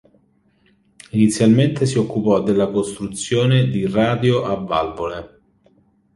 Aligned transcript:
Inizialmente 1.13 1.85
si 1.85 1.99
occupò 1.99 2.41
della 2.41 2.71
costruzione 2.71 3.67
di 3.67 3.87
radio 3.87 4.41
a 4.45 4.55
valvole. 4.55 5.41